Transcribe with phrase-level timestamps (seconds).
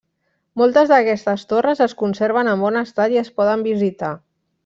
[0.61, 4.13] Moltes d'aquestes torres es conserven en bon estat i es poden visitar.